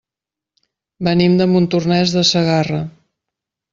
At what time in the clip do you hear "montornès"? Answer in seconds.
1.53-2.17